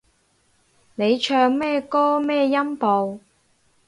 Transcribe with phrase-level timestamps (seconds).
[0.95, 3.19] 你唱咩歌咩音部